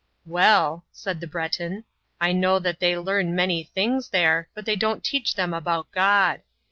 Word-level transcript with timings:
"Well," 0.25 0.83
said 0.91 1.19
the 1.21 1.27
Breton, 1.27 1.83
"I 2.19 2.31
know 2.31 2.57
that 2.57 2.79
they 2.79 2.97
learn 2.97 3.35
'many 3.35 3.63
things 3.65 4.09
there, 4.09 4.49
but 4.55 4.65
they 4.65 4.75
don't 4.75 5.03
teach 5.03 5.35
them 5.35 5.53
about 5.53 5.91
God. 5.91 6.41